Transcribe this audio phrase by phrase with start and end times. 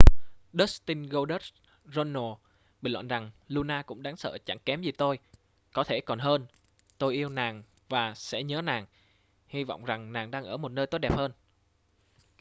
[0.53, 1.53] dustin goldust
[1.85, 2.37] runnels
[2.81, 7.29] bình luận rằng luna cũng đáng sợ chẳng kém gì tôi...có thể còn hơn...tôi yêu
[7.29, 11.31] nàng và sẽ nhớ nàng...hy vọng rằng nàng đang ở một nơi tốt đẹp hơn.